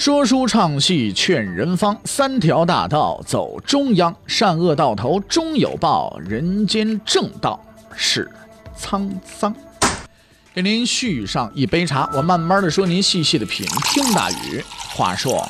[0.00, 7.62] 说书唱戏劝人方，三条大道走中央，善恶到头终有报，人间正道
[7.94, 8.26] 是
[8.74, 9.54] 沧桑。
[10.54, 13.66] 给您续上一杯茶，我慢慢的说，您细细的品。
[13.92, 15.46] 听大雨，话说。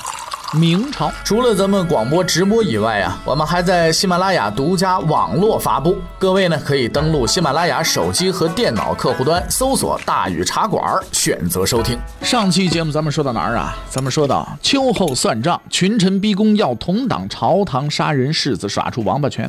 [0.55, 5.97] 明朝除了咱们广播直播以外啊，我们还在喜马拉雅独家网络发布。
[6.19, 10.83] 各位呢，可以登录喜马拉雅手机和电脑客户端，搜索“大禹茶馆”，
[11.13, 11.97] 选择收听。
[12.23, 13.77] 上期节目咱们说到哪儿啊？
[13.89, 19.49] 咱们说到秋后算账，群臣逼宫要同党，朝堂杀人，世子耍出王八拳。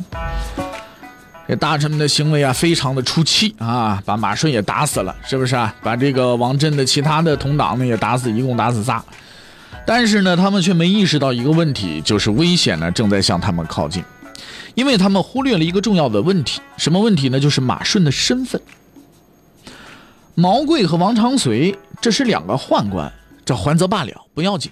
[1.48, 5.74] 这大臣们的行为啊，非常的出气啊，把马顺也打死了，是不是啊？
[5.82, 9.02] 把这个王振的其他的同党呢也打死，一共打死仨。
[9.84, 14.02] 但是呢，他们却没意识到一个问题，就是危险呢正在向他们靠近，
[14.74, 16.60] 因为他们忽略了一个重要的问题。
[16.76, 17.38] 什么问题呢？
[17.40, 18.60] 就是马顺的身份。
[20.34, 23.12] 毛贵和王长随这是两个宦官，
[23.44, 24.70] 这还则罢了，不要紧。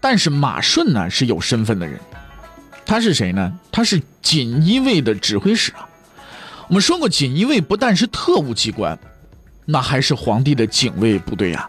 [0.00, 1.98] 但是马顺呢是有身份的人，
[2.86, 3.52] 他是谁呢？
[3.72, 5.88] 他是锦衣卫的指挥使啊。
[6.68, 8.96] 我们说过，锦衣卫不但是特务机关，
[9.64, 11.68] 那还是皇帝的警卫部队呀。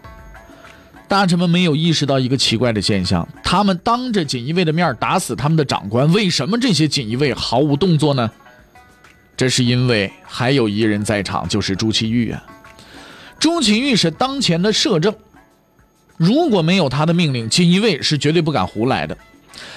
[1.10, 8.30] 大臣们没有意识到一个奇怪的现象：他们当着锦衣卫的面打死他们的长官，为什么这些锦衣卫毫无动作呢？
[9.36, 12.40] 这是因为还有一人在场，就是朱祁钰啊。
[13.40, 15.12] 朱祁钰是当前的摄政，
[16.16, 19.18] 如果没有他的命令，锦衣卫是绝对不敢胡来的。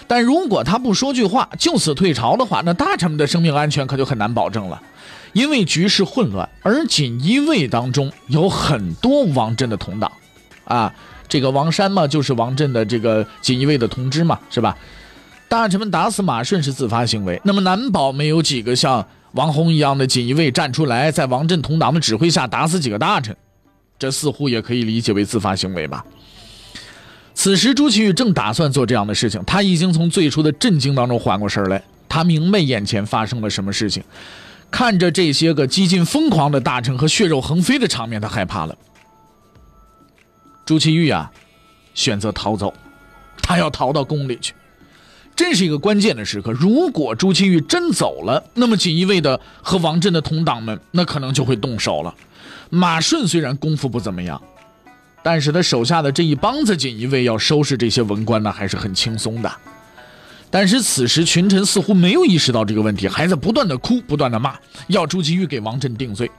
[0.06, 4.80] 但如果他不说句话，就此退朝的话，那大臣们的生命安全可就很难保证了，
[5.34, 10.12] 因为局势混乱，而锦衣卫当中有很多王振的同党，
[10.66, 10.94] 啊。
[11.34, 14.78] 这个王山嘛，就是王振的这个锦衣卫的同知嘛，是吧？
[15.50, 23.36] 大臣们打死马顺是自发行为，那么难保没有几个像王宏一样的锦衣卫站出来，在王振同党的指挥下打死几个大臣，
[23.98, 26.06] 这似乎也可以理解为自发行为吧。
[27.34, 34.04] 此时朱祁钰正打算做这样的事情，他已经从最初的震惊当中缓过神来，他明白眼前发生了什么事情，
[34.70, 38.78] 看着这些个几近疯狂的大臣和血肉横飞的场面，他害怕了。
[40.66, 41.32] 朱祁钰啊，
[41.94, 42.74] 选择逃走，
[43.42, 44.54] 他要逃到宫里去。
[45.36, 46.52] 这是一个关键的时刻。
[46.52, 52.14] 如果朱祁钰真走了，那么锦衣卫的和王振的同党们，那可能就会动手了。
[52.70, 54.42] 马顺虽然功夫不怎么样，
[55.22, 59.52] 但是他手下的这一帮子锦衣卫要收拾这些文官呢，还是很轻松的。
[60.50, 64.56] 但是此时群臣似乎没有意识到这个问题，还在不断的哭，不断的骂，
[64.88, 66.30] 要朱祁钰给王振定罪。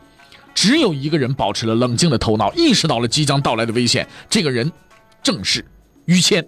[0.54, 4.06] 只有一个人保持了冷静的头脑，意识到了即将到来的危险。
[4.30, 4.70] 这个人
[5.22, 5.64] 正是
[6.06, 6.46] 于谦。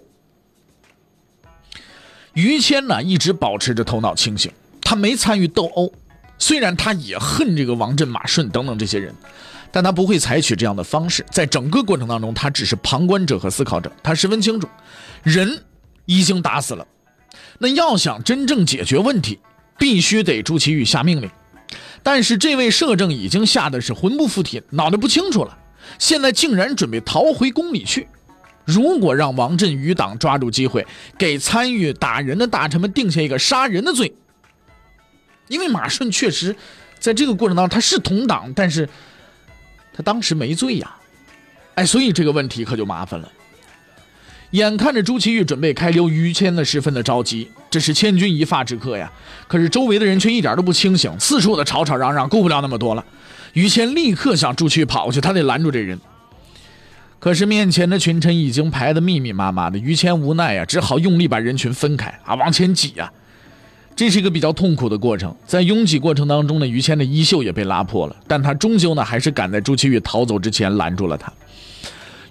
[2.33, 4.51] 于谦呢，一直保持着头脑清醒，
[4.81, 5.91] 他没参与斗殴。
[6.39, 9.13] 虽然他也恨这个王振、马顺等等这些人，
[9.71, 11.25] 但他不会采取这样的方式。
[11.31, 13.91] 在整个过程当中，他只是旁观者和思考者。
[14.03, 14.69] 他十分清楚，
[15.23, 15.63] 人
[16.05, 16.85] 已经打死了，
[17.57, 19.39] 那要想真正解决问题，
[19.79, 21.27] 必须得朱祁钰下命令。
[22.03, 25.57] 但是这位摄政已经吓得是魂不附体，脑袋不清楚了。
[25.99, 28.07] 现在竟然准备逃回宫里去。
[28.65, 30.85] 如果让王振余党抓住机会，
[31.17, 34.13] 给参与打人的大臣们定下一个杀人的罪，
[35.47, 36.55] 因为马顺确实
[36.99, 38.87] 在这个过程当中他是同党，但是
[39.93, 40.95] 他当时没罪呀。
[41.75, 43.31] 哎，所以这个问题可就麻烦了。
[44.51, 49.11] 眼看着朱祁钰准备开溜，于谦呢十分的着急，这是千钧一发之刻呀。
[49.47, 53.03] 可是周围的人却一点都不清醒，四处的吵吵嚷嚷，顾不了那么多了。
[53.53, 55.99] 于谦立刻向朱祁钰跑过去，他得拦住这人。
[57.19, 63.11] 可是面前的群臣已经排得密密麻麻的，于谦无奈呀，只好用力把人群分开啊，往前挤呀。
[63.95, 71.33] 这是一个比较痛苦的过程，在拥挤过程当中呢，于谦的衣袖也被拉破了，但他终究呢还是赶在朱祁钰逃走之前拦住了他。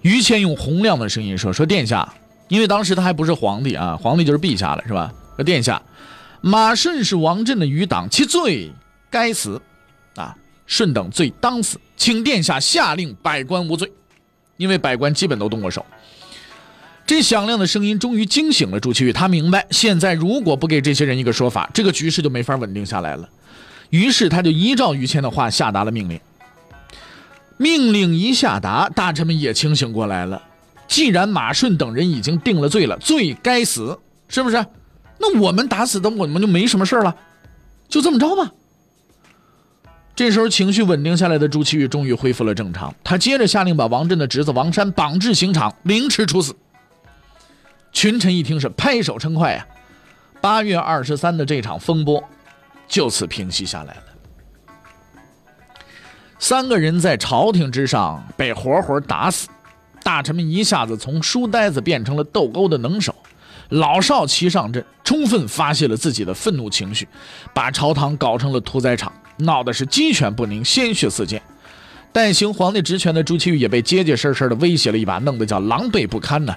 [0.03, 2.15] 于谦用洪亮的声音说：“说殿下，
[2.49, 5.13] 因为当时他还不是皇帝啊，皇帝就是陛下了，是吧？
[5.37, 5.83] 说殿下，
[6.41, 8.71] 马顺是王振的余党，其罪
[9.11, 9.61] 该死，
[10.15, 10.37] 啊，
[10.67, 13.91] 顺等罪当死，请殿下下令百官无罪，
[14.57, 15.85] 因为百官基本都动过手。”
[17.07, 23.29] 这响亮的声音终于惊醒了朱祁钰，他明白现在如果不给这些人一个说法，这个局势就没法稳定下来了。
[23.91, 26.21] 于是他就依照于谦的话下达了命令。
[27.57, 30.43] 命令一下达，大臣们也清醒过来了。
[30.87, 33.99] 既然马顺等人已经定了罪了，罪该死，
[34.29, 34.65] 是不是？
[35.19, 37.17] 那我们打死的，我们就没什么事了，
[37.89, 38.53] 就这么着吧。
[40.15, 46.55] 这时候情绪稳定下来的朱祁钰终于恢复了正常，他接着下令把王振的侄子王山绑至刑场，凌迟处死。
[47.93, 49.67] 群臣一听是拍手称快呀。
[50.41, 52.23] 八月二十三的这场风波
[52.87, 54.03] 就此平息下来了。
[56.39, 59.49] 三个人在朝廷之上被活活打死，
[60.03, 63.15] 大臣们一下子从书呆子变成了斗殴的能手。
[63.71, 67.09] 老少齐上阵，充分发泄了自己的愤怒情绪，
[67.53, 71.43] 把朝堂搞成了屠宰场，闹得是鸡犬不宁，鲜血四溅。
[72.13, 76.55] 代行皇帝职权的朱祁钰也被结结实实的威胁了一把，弄得叫狼狈不堪呢。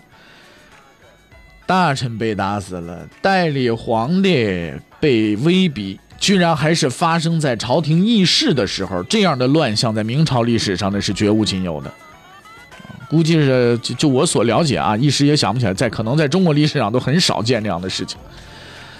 [1.65, 11.91] 大臣被打死了，代理皇帝被威逼，居然还是发生在朝廷议事的时候，这样的乱象在明朝历史上那是绝无仅有的。
[13.09, 18.17] 估计是就就我所了解啊，一时也想不起来，在可能在中国历史上都很少见这样的事情。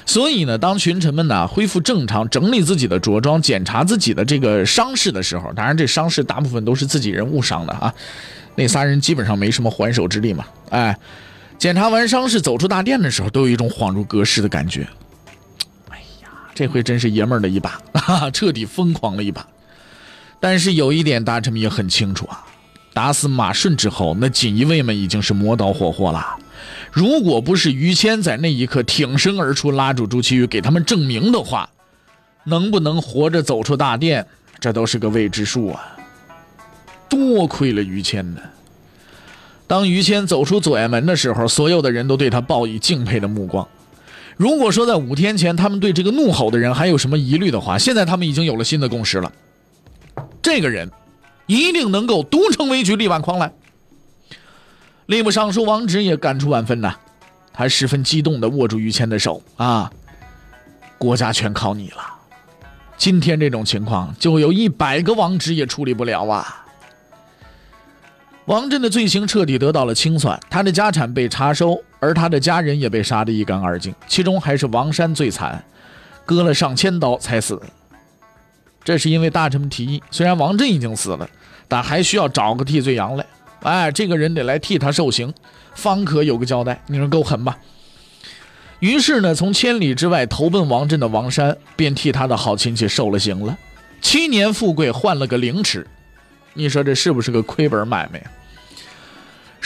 [0.06, 7.94] 所以呢，当群臣们呢恢复正常，整理自己的着装，检查自己的这个伤势的时候，当然这伤势大部分都是自己人误伤的啊，
[8.56, 10.44] 那仨人基本上没什么还手之力嘛。
[10.72, 10.98] 哎，
[11.60, 14.88] 检查完伤势，走出大殿的时候，都有一种恍如隔世的感觉。
[16.60, 19.48] 这回真是爷们儿的一把， 哈哈，彻底疯狂了一把。
[20.42, 22.46] 但是有一点，大臣们也很清楚啊。
[22.94, 26.36] 打死马顺之后，那锦衣卫们已经是磨刀霍霍了。
[26.92, 31.70] 如果不是于谦在那一刻挺身而出，拉住朱祁钰给他们证明的话，
[32.44, 34.28] 能不能活着走出大殿，
[34.60, 35.96] 这都是个未知数啊！
[37.08, 38.42] 多亏了于谦呢。
[39.66, 43.66] 当于谦走出左院门的时候，所有的人都对他报以敬佩的目光。
[44.40, 49.30] 如果说在五天前他们对这个怒吼的人还有什么疑虑的话，现在他们已经有了新的共识了。
[50.42, 50.90] 这个人。
[51.52, 53.52] 一定能够独城为局，力挽狂澜。
[55.08, 56.94] 吏部尚书王直也感触万分呐，
[57.52, 59.92] 他十分激动地握住于谦的手啊，
[61.00, 62.04] 国家全靠你了。
[62.98, 66.68] 今天这种情况，就有一百个王直也处理不了啊。
[68.50, 75.64] 王振的罪行彻底得到了清算，他的家产被查收，而他的家人也被杀得一干二净，其中还是王山最惨，
[76.26, 77.62] 割了上千刀才死。
[78.84, 81.30] 这是因为大臣们提议，虽然王振已经死了，
[81.68, 83.24] 但还需要找个替罪羊来。
[83.62, 85.32] 哎，这个人得来替他受刑，
[85.76, 86.82] 方可有个交代。
[86.88, 87.56] 你说够狠吧？
[88.80, 93.56] 于是呢，从千里之外投奔王振的王山，便替他的好亲戚受了刑了。
[94.02, 95.86] 七年富贵换了个凌迟，
[96.56, 98.32] 你说这是不是个亏本买卖呀？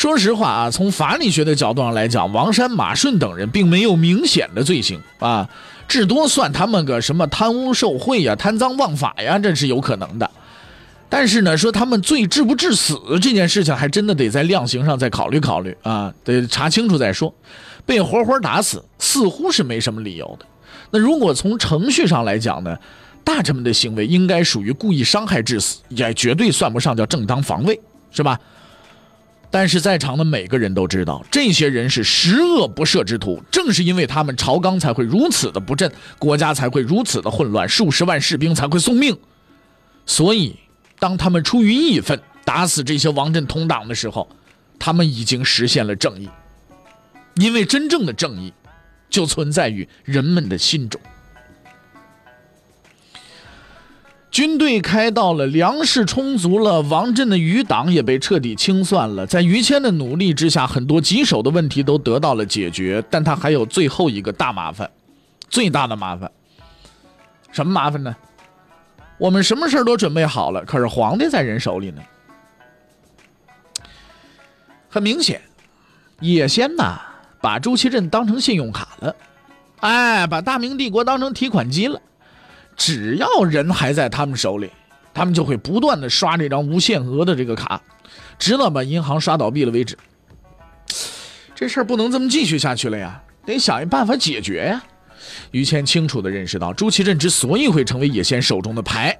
[0.03, 5.49] 说实话啊，从法理学的角度上来讲，王山、马顺等人并没有明显的罪行啊。
[5.87, 10.29] 至多算他们个什么贪污受贿呀、贪赃枉法呀，这是有可能的。
[11.07, 17.33] 但是呢，说他们罪至不至死这件事情，还真的得在量刑上再考虑考虑啊，得查清楚再说。
[17.85, 20.45] 被活活打死，似乎是没什么理由的。
[20.91, 22.77] 那如果从程序上来讲呢，
[23.23, 27.79] 大臣们的行为应该属于故意伤害致死，也绝对算不上叫正当防卫，
[28.11, 28.37] 是吧？
[29.53, 33.39] 但是在场的每个人都知道，这些人是十恶不赦之徒。
[33.51, 39.15] 正是因为他们，朝纲才会如此的不振，国家才会如此的混乱，数十万士兵才会送命。
[40.07, 40.55] 所以，
[40.97, 44.27] 当他们出于义愤打死这些王振同党的时候，
[44.79, 46.27] 他们已经实现了正义。
[47.35, 48.51] 因为真正的正义，
[49.07, 50.99] 就存在于人们的心中。
[54.33, 59.27] 军队开到了，粮食充足了，王振的余党也被彻底清算了。
[59.27, 63.03] 在于谦的努力之下，很多棘手的问题都得到了解决。
[63.11, 64.89] 但他还有最后一个大麻烦，
[65.51, 66.31] 最大的麻烦，
[67.51, 68.15] 什么麻烦呢？
[69.19, 72.01] 我们什么事都准备好了，可是皇帝在人手里呢。
[74.89, 75.39] 很明显，
[76.21, 76.99] 叶先呐，
[77.39, 79.15] 把朱祁镇当成信用卡了，
[79.81, 82.01] 哎，把大明帝国当成提款机了。
[82.75, 84.69] 只要人还在他们手里，
[85.13, 87.81] 他们就会不断的刷这张无限额的这个卡，
[88.37, 89.97] 直到把银行刷倒闭了为止。
[91.55, 94.83] 这事儿不能这么继续下去了呀，得想一办法解决呀。
[95.51, 99.17] 于谦清楚的认识到，朱祁镇之所以会成为野仙手中的牌，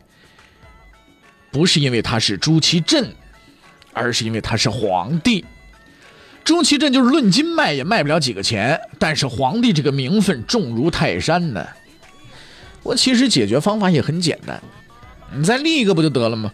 [1.52, 3.14] 不是因为他是朱祁镇，
[3.94, 5.46] 而是因为他是皇帝。
[6.44, 11.66] 朱祁镇就是论斤卖也卖不了几个钱，但是皇帝这个名分重如泰山呢。
[12.84, 14.62] 我其实解决方法也很简单，
[15.36, 16.52] 你再立一个不就得了吗？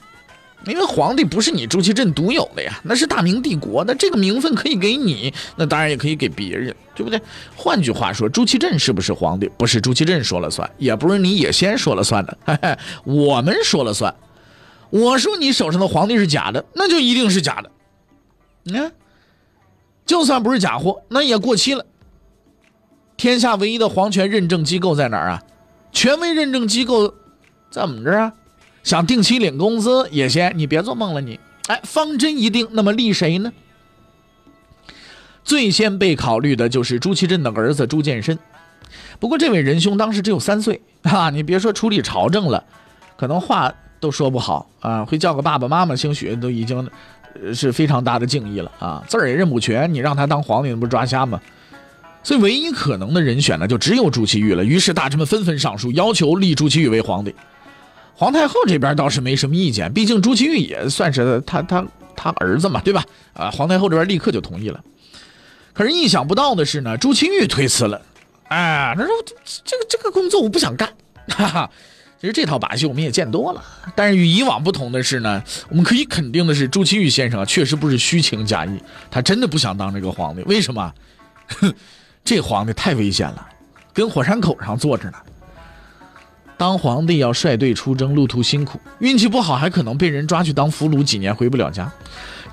[0.66, 7.20] 因为皇帝不是你朱祁镇独有的呀，那是大明帝国的，这个名分可以给你，那当然也可以给别人，对不对？
[7.56, 12.38] 换句话说，朱祁镇是不是皇帝，不是朱祁镇说了算，也不是你也先说了算的，
[13.06, 14.14] 我们说了算。
[14.90, 17.72] 我说你手上的皇帝是假的，那就一定是假的。
[18.64, 18.92] 你看，
[20.06, 21.86] 就算不是假货，那也过期了。
[23.16, 25.44] 天下唯一的皇权认证机构在哪儿啊？
[25.92, 27.14] 权威认证机构
[27.70, 28.34] 怎么着啊？
[28.84, 31.40] 想定期领工资也行，你别做梦了你。
[31.68, 33.52] 哎，方针一定，那么立谁呢？
[35.44, 38.38] 最先被考虑的就是朱祁镇的儿子朱见深。
[39.20, 42.64] 不过这位仁兄当时只有三岁 啊，你别说处理朝政了，
[43.18, 46.90] 可能话都说不好啊，会叫个爸爸妈妈，兴许都已经
[47.54, 51.40] 是非常大的敬意了啊，字儿也认不全，你让他当皇帝，那不是抓瞎吗？
[52.22, 54.64] 所以唯一可能的人选呢，就只有朱祁钰了。
[54.64, 57.34] 于是大臣们纷纷上书，要求立朱祁钰为皇帝。
[58.14, 63.04] 皇太后这边倒是没什么意见，毕竟朱祁钰也算是他他他儿子嘛，对吧？
[63.34, 64.84] 啊，皇太后这边立刻就同意了。
[65.74, 68.02] 可是意想不到的是呢，朱祁钰推辞了。
[68.50, 69.12] 哎，他说
[69.64, 70.90] 这个这个工作我不想干。
[71.30, 71.70] 哈哈，
[72.20, 73.64] 其实这套把戏我们也见多了。
[73.96, 78.78] 但是与以往不同的是呢，我们可以肯定的是，朱祁钰先生啊，确实不是虚情假意，
[79.10, 80.42] 他真的不想当这个皇帝。
[80.42, 80.94] 为什么？
[81.48, 81.74] 哼。
[82.30, 83.44] 这皇帝太危险了，
[83.92, 85.18] 跟火山口上坐着呢。
[86.58, 91.92] 当皇帝要率队出征，路途辛苦，运气不好还可能被人抓去当俘虏，几年回不了家。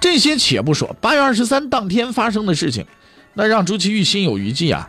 [0.00, 2.86] 这些且不说，八月二十三当天发生的事情，
[3.34, 4.88] 那让朱祁钰心有余悸啊。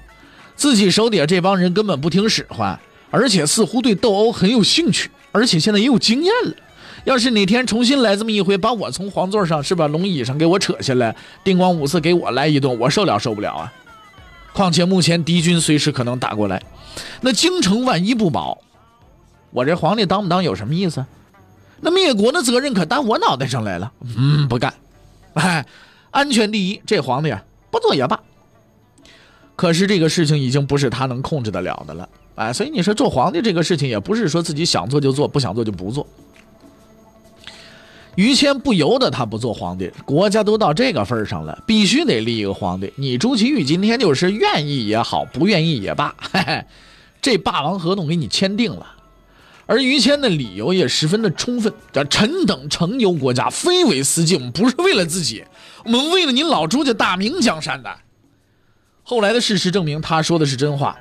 [0.55, 2.79] 自己手底下这帮人根本不听使唤，
[3.11, 6.55] 而且似乎对斗殴很有兴趣，而且现在也有经验了。
[7.03, 11.13] 要是哪天重新来这么一回，把我从皇座上是吧龙椅上给我扯下来，
[11.43, 13.73] 定光五次给我来一顿，我受了受不了啊？
[14.57, 16.63] 况且目前敌军随时可能打过来，
[17.21, 18.57] 那京城万一不保，
[19.51, 21.05] 我这皇帝当不当有什么意思？
[21.79, 23.91] 那灭国的责任可担我脑袋上来了。
[24.01, 24.73] 嗯，不干。
[25.35, 25.63] 哎，
[26.09, 28.19] 安全第一，这皇帝啊，不做也罢。
[29.55, 32.09] 可是这个事情已经不是他能控制得了的了。
[32.33, 36.07] 哎，所以你说做皇帝这个事情，也不是说自己想做就做，不想做就不做。
[38.17, 42.91] 于谦不由得他不做皇帝，国家都到这个份上了，必须得立一个皇帝。
[42.95, 46.65] 你朱祁钰今天就是愿意也好，不愿意也罢，嘿嘿，
[47.21, 48.95] 这霸王合同给你签订了。
[49.67, 55.43] 而于谦的理由也十分的充分，叫臣等承由国家，非为私敬，不是为了自己，
[55.85, 57.97] 我们为了您老朱家大明江山的。
[59.03, 60.97] 后来的事实证明，他说的是真话。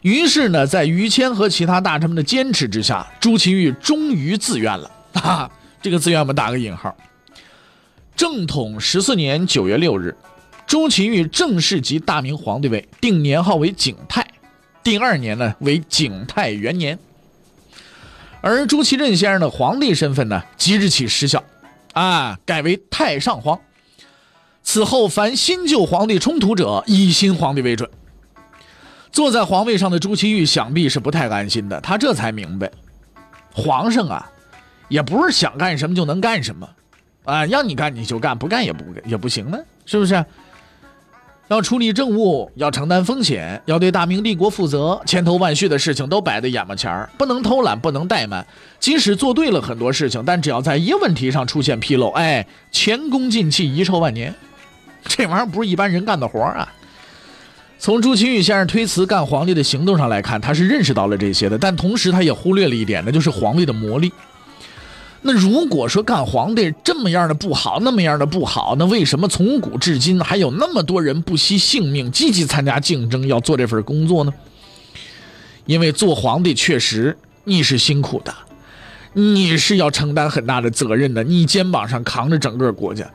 [0.00, 4.90] 于是呢，在于谦和其他大臣们的坚持之下，朱祁钰终于自愿了。
[5.14, 5.48] 哈。
[5.82, 6.96] 这个字愿我们打个引号。
[8.14, 10.16] 正统十四年九月六日，
[10.66, 14.24] 朱祁钰正式即大明皇帝位，定年号为景泰，
[14.84, 16.96] 第二年呢为景泰元年。
[18.40, 21.42] 而朱祁镇先生的皇帝身份呢，即日起失效，
[21.94, 23.58] 啊，改为太上皇。
[24.62, 27.90] 此后凡新旧皇帝冲突者，以新皇帝为准。
[29.10, 32.70] 坐在皇位上的朱祁钰想必是不太安心的，他这才明白，
[33.52, 34.30] 皇上啊。
[34.92, 36.68] 也不是想干什么就能干什么，
[37.24, 40.22] 啊，让你干你就干，不干也不也不行呢，是不是？
[41.48, 48.46] 要处理政务，要承担风险，要对大明帝国负责，千头万绪的事情都摆在眼巴前儿，不能偷懒，不能怠慢。
[48.78, 54.34] 即使做对了很多事情，但只要在一个问题上出现纰漏，哎，前功尽弃，遗臭万年。
[55.04, 56.70] 这玩意儿不是一般人干的活儿啊。
[57.78, 64.12] 从朱祁钰先生推辞干皇帝的行动上来看，他是认识到了这些的，但同时他也忽略了一点，那就是皇帝的魔力。
[65.24, 74.34] 那如果说干皇帝这么样的不好，那么样的不好，那为什么从古至今还有那么多人不惜性命积极参加竞争要做这份工作呢？
[75.64, 78.34] 因为做皇帝确实你是辛苦的，
[79.12, 83.08] 你是要承担很大的责任的，你肩膀上扛着整个国家，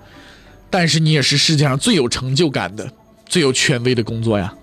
[0.70, 2.90] 但是你也是世界上最有成就感的、
[3.26, 4.54] 最有权威的工作呀，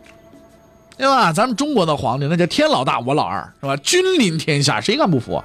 [0.97, 1.31] 对吧？
[1.31, 3.77] 咱们中国的皇帝那叫天老大我老二，是吧？
[3.77, 5.45] 君临天下，谁敢不服？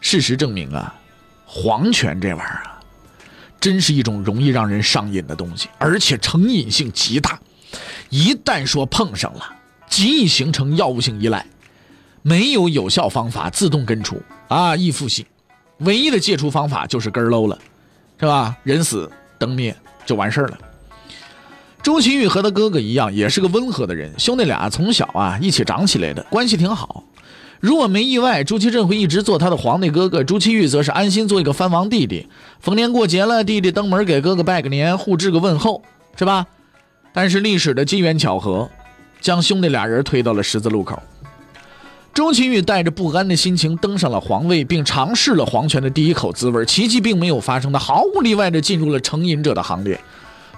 [0.00, 0.94] 事实证明啊，
[1.46, 2.80] 皇权这玩意儿啊，
[3.60, 7.38] 真是一种容易让人上瘾的东西，而且成瘾性极大。
[8.08, 9.44] 一旦说碰上了，
[9.88, 11.46] 极易形成药物性依赖，
[12.22, 15.24] 没有有效方法自动根除啊，易复性。
[15.78, 17.58] 唯一的戒除方法就是根儿喽了，
[18.18, 18.56] 是吧？
[18.64, 20.58] 人死灯灭就完事儿了。
[21.82, 27.02] 周祁钰和他哥哥一样，也是个温和的人，兄弟俩从小啊一起长起来的，关系挺好。
[27.60, 32.26] 如果没意外，朱祁镇会一直做他的皇帝哥哥，朱祁钰则是安心做一个藩王弟弟。
[32.58, 35.82] 逢年过节了，弟弟登门给哥哥拜个年，互致个问候，
[36.16, 36.46] 是吧？
[37.12, 38.70] 但是历史的机缘巧合，
[39.20, 40.98] 将兄弟俩人推到了十字路口。
[42.14, 46.64] 朱祁钰带着不安的心情登上了皇位，并尝试了皇权的第一口滋味。
[46.64, 50.00] 奇迹并没有发生，他毫无例外地进入了成瘾者的行列。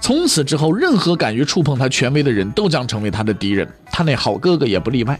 [0.00, 5.18] 从此之后，任何敢于触碰他权威的人都将成为他的敌人，他那好哥哥也不例外。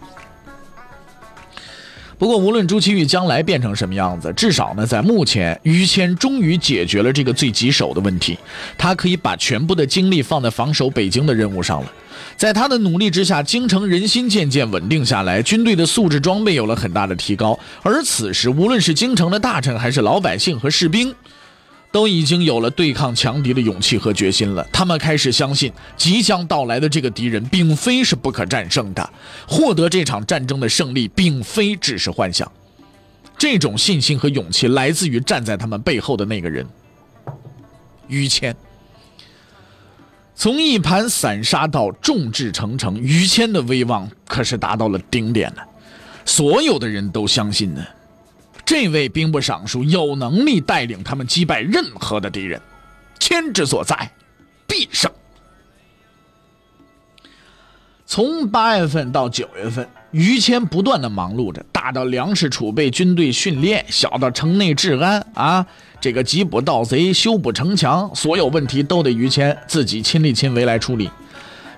[2.23, 8.39] 不过，无论朱祁钰将来变成什么样子，至少呢，在目前，于谦终于解决了这个最棘手的问题。
[8.77, 11.91] 他可以把全部的精力放在防守北京的任务上了。
[12.37, 17.59] 在他的努力之下，京城人心渐渐稳定下来，军队的素质装备有了很大的提高。
[17.81, 21.13] 而此时，无论是京城的大臣，还是老百姓和士兵。
[21.93, 24.67] 都已经有了对抗强敌的勇气和决心了。
[24.73, 29.09] 他们开始相信，即将到来的这个敌人并非是不可战胜的，
[29.47, 32.51] 获得这场战争的胜利并非只是幻想。
[33.37, 36.65] 这种信心和勇气来自于站在他们背后的那个人
[38.07, 38.55] 于谦。
[40.35, 45.63] 从一盘散沙到众志成城，于谦的威望可是达到了顶点了。
[46.25, 47.85] 所有的人都相信呢，
[48.65, 52.61] 这位兵部尚书有能力带领他们击败任何的敌人，
[53.19, 54.11] 谦之所在，
[54.67, 55.11] 必胜。
[58.05, 65.65] 从八月份到九月份，于谦不断的忙碌着，大到粮食储备、军队训练，小到城内治安啊，
[65.99, 71.09] 这个缉捕盗贼、修补城墙，所有问题都得于谦自己亲力亲为来处理。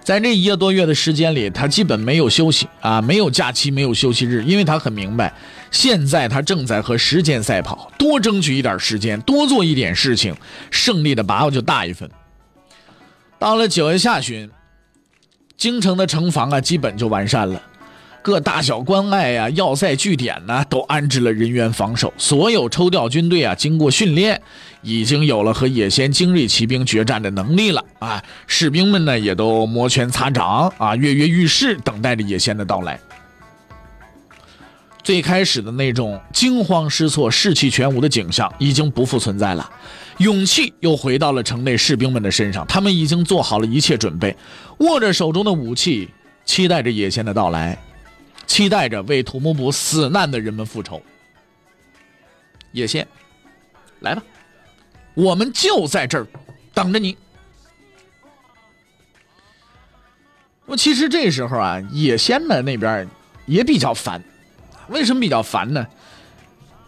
[0.05, 5.33] 在这一个多月的时间里，他基本没有休息啊，没有假期，没有休息日，因为他很明白，
[5.71, 10.35] 现在他正在和时间赛跑，多争取一点时间，多做一点事情，
[10.69, 12.07] 胜利的把握就大一分。
[13.39, 14.47] 到了九月下旬。
[15.57, 17.61] 京城的城防啊，基本就完善了，
[18.25, 22.11] 各大小关隘呀、要塞据点呢，都安置了人员防守。
[22.17, 24.41] 所有抽调军队啊，经过训练，
[24.81, 28.19] 已经有了和野先精锐骑兵决战的能力了啊！
[28.47, 32.99] 士兵们呢，也都摩拳擦掌啊，跃跃欲试，等待着野先的到来。
[35.03, 39.69] 最开始的那种惊慌失措、士气全无的景象，已经不复存在了。
[40.17, 44.35] 勇气又回到了城内士兵们的身上，他们已经做好了一切准备，
[44.79, 46.09] 握着手中的武器，
[46.43, 47.77] 期待着野仙的到来，
[48.45, 51.01] 期待着为土木堡死难的人们复仇。
[52.71, 53.07] 野先，
[53.99, 54.23] 来吧，
[55.13, 56.27] 我们就在这儿
[56.73, 57.17] 等着你。
[60.65, 63.07] 那么，其实这时候啊，野先呢那边
[63.45, 64.21] 也比较烦，
[64.89, 65.85] 为什么比较烦呢？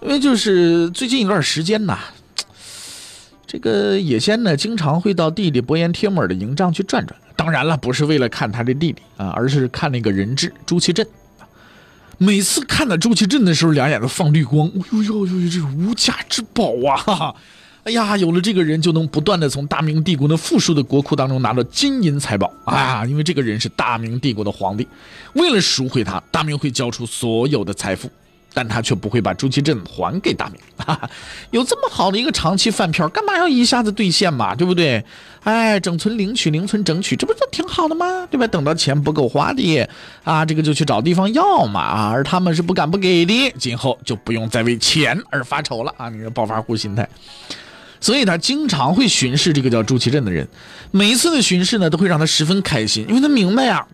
[0.01, 1.99] 因为就是最近一段时间呐。
[3.45, 7.17] 这个野先呢，经常会到弟弟伯颜帖木儿的营帐去转转。
[7.35, 11.07] 当然了，不是为了看他的弟弟啊，而是看那个人质朱祁镇。
[12.17, 14.67] 每次看到朱祁镇的时候，两眼都放绿光。
[14.67, 17.33] 哎呦呦呦，这是无价之宝啊！
[17.83, 23.05] 哎呀，有了这个人，就能不断的从大明帝国的富庶的国库当中拿到金银财宝啊！
[23.05, 24.87] 因为这个人是大明帝国的皇帝，
[25.33, 28.09] 为了赎回他，大明会交出所有的财富。
[28.53, 31.07] 但他却不会把朱祁镇还给大明，哈哈
[31.51, 34.55] 有这么好的一个长期饭票，干嘛要一下子兑现嘛？
[34.55, 35.05] 对不对？
[35.47, 38.27] 哎，整存领取，零存整取，这不就挺好的吗？
[38.29, 38.45] 对吧？
[38.47, 39.87] 等到钱不够花的
[40.25, 46.09] 啊，这个就去找地方要嘛啊，而他们是不敢不给的，今后就不用再为钱而发愁了啊！
[46.09, 47.07] 你这暴发户心态，
[48.01, 50.45] 所以他经常会巡视这个叫朱祁镇的人，
[50.91, 53.87] 每一次的巡视呢，都会让他十分开心，因为他明白呀，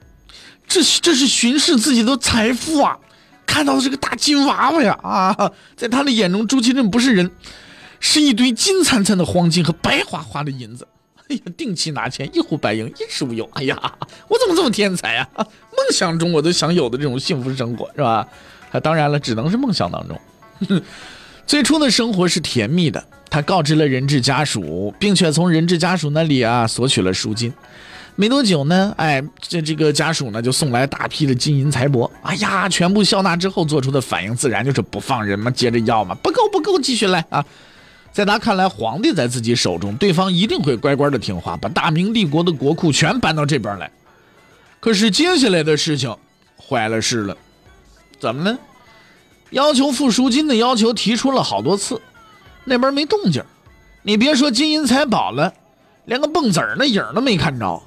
[0.67, 2.97] 这这是巡视自己的财富啊。
[3.45, 7.29] 看到的这个大金娃娃呀，啊，在他的眼中，朱祁镇不是人，
[7.99, 10.87] 是一堆金灿灿的黄金和白花花的银子。
[11.57, 13.47] 定期拿钱，一呼百应，衣食无忧。
[13.53, 13.75] 哎呀，
[14.27, 15.27] 我怎么这么天才啊？
[15.37, 18.27] 梦想中我都想有的这种幸福生活，是吧？
[18.71, 20.19] 啊，当然了，只能是梦想当中。
[21.45, 27.53] 最初的生活是甜蜜的，他告知了人质家属，并且从人质家属那里啊索取了赎金。
[28.15, 32.09] 没多久呢，哎，这这个家属呢就送来大批的金银财帛。
[32.21, 37.43] 哎呀，全部笑纳之后做出的反应自然就是不放人嘛，接着要嘛，不够不够，继续来啊！
[38.13, 43.91] 在他看来，皇帝在自己手中，对方一定会乖乖的听话，把大明帝国的国库全搬到这边来。
[44.79, 46.15] 可是接下来的事情
[46.55, 47.35] 坏了事了，
[48.19, 48.57] 怎么呢？
[49.49, 51.99] 要求付赎金的要求提出了好多次，
[52.65, 53.43] 那边没动静。
[54.03, 55.53] 你别说金银财宝了，
[56.05, 57.81] 连个蹦子儿那影都没看着。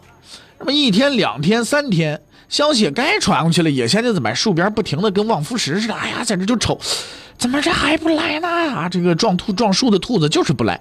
[0.59, 6.79] 那么一天、两天、三天，消息也该传过去了，野仙就在买树边不停的跟望夫石似的，哎呀，在这就瞅，
[7.37, 8.49] 怎么这还不来呢？
[8.49, 10.81] 啊，这个撞兔撞树的兔子就是不来。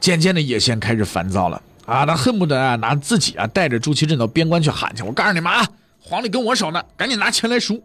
[0.00, 5.02] 渐渐的，野仙开始烦躁了啊，他恨不得啊拿自己啊带着朱祁镇到边关去喊去。
[5.02, 5.66] 我告诉你们啊，
[6.00, 7.82] 皇帝跟我守呢，赶紧拿钱来赎。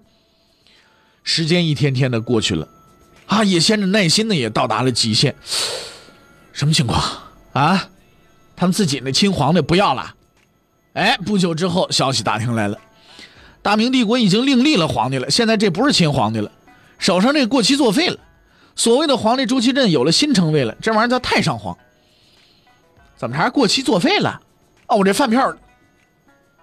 [1.24, 2.68] 时间一天天的过去了，
[3.28, 5.36] 啊，野仙的耐心呢也到达了极限。
[6.54, 7.02] 什么情况
[7.54, 7.90] 啊？
[8.56, 10.16] 他们自己那亲皇的不要了？
[10.94, 12.78] 哎，不久之后，消息打听来了，
[13.70, 15.30] 大明帝国已经另立了皇帝了。
[15.30, 16.52] 现在这不是秦皇帝了，
[16.98, 18.18] 手上这过期作废了。
[18.76, 21.78] 所谓的皇帝朱祁镇有了新称谓了，这玩意儿叫太上皇。
[23.16, 24.42] 怎么还过期作废了？
[24.88, 25.56] 哦，我这饭票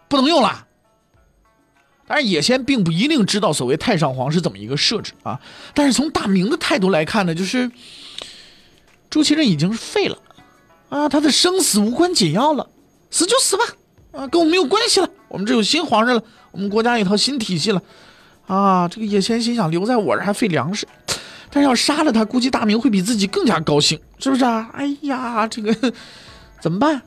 [0.09, 0.67] 不能用了。
[2.09, 5.41] 但是，野先并不一定知道所谓太上皇是怎么一个设置啊。
[5.75, 7.71] 但是从大明的态度来看呢，就是
[9.09, 10.19] 朱祁镇已经是废了
[10.89, 12.69] 啊，他的生死无关紧要了，
[13.13, 13.63] 死就死吧。
[14.11, 15.09] 啊，跟我没有关系了。
[15.29, 16.23] 我们这有新皇上了，
[16.57, 17.81] 我们国家有套新体系了。
[18.47, 20.87] 啊，这个野先心想留在我这还费粮食，
[21.51, 24.71] 但是要杀了他，估计大明会比自己更加高兴，是不是啊？
[24.73, 25.93] 哎呀，这个
[26.61, 27.03] 怎么办？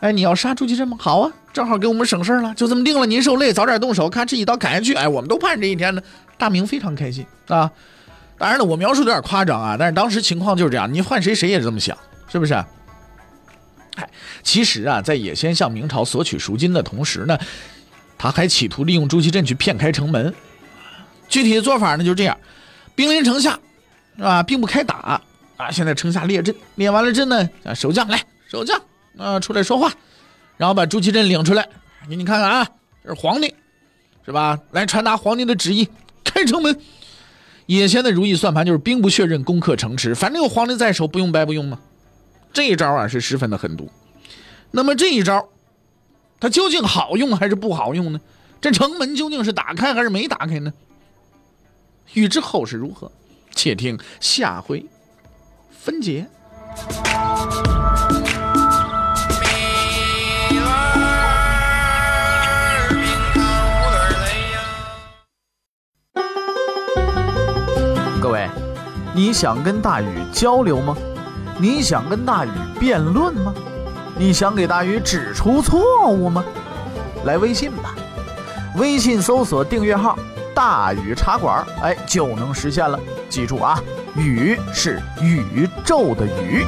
[0.00, 0.96] 哎，你要杀朱祁镇吗？
[1.00, 3.06] 好啊，正好给我们省事儿了，就这么定了。
[3.06, 4.92] 您受累，早点动手，咔哧一刀砍下去。
[4.94, 6.02] 哎，我们都盼着这一天呢。
[6.36, 7.70] 大明非常开心啊。
[8.36, 12.52] 当然了，我描述的有点夸张啊，但是当时情况就是这样，你换谁谁也是这么想，是不是？
[13.96, 14.10] 嗨，
[14.42, 17.38] 其实啊，在野先向明朝索取赎金的同时呢，
[18.18, 20.34] 他还企图利用朱祁镇去骗开城门。
[21.28, 22.38] 具体的做法呢，就是这样：
[22.94, 23.58] 兵临城下，
[24.18, 24.42] 啊？
[24.42, 24.96] 并不开打
[25.58, 25.70] 啊。
[25.70, 28.80] 现在城下列阵，列完了阵呢，啊，守将来，守将
[29.16, 29.92] 啊，出来说话，
[30.56, 31.68] 然后把朱祁镇领出来，
[32.08, 32.68] 给你看看啊，
[33.02, 33.54] 这是皇帝，
[34.24, 34.58] 是吧？
[34.72, 35.88] 来传达皇帝的旨意，
[36.22, 36.78] 开城门。
[37.66, 41.80] 野先的如意算盘就是兵不血刃，攻克城池，反正有皇帝在手，不用白不用嘛。
[42.52, 43.90] 这一招啊是十分的狠毒。
[44.70, 45.48] 那么这一招，
[46.38, 48.20] 它究竟好用还是不好用呢？
[48.60, 50.72] 这城门究竟是打开还是没打开呢？
[52.14, 53.10] 欲知后事如何，
[53.54, 54.84] 且听下回
[55.70, 56.26] 分解。
[68.20, 68.48] 各位，
[69.14, 70.96] 你想跟大禹交流吗？
[71.58, 73.54] 你想跟大禹辩论吗？
[74.18, 76.42] 你想给大禹指出错误吗？
[77.24, 77.94] 来微信吧，
[78.76, 80.18] 微信搜索订阅号
[80.54, 82.98] “大禹茶馆”，哎，就能实现了。
[83.28, 83.78] 记住啊，
[84.16, 86.64] 宇是宇宙的宇。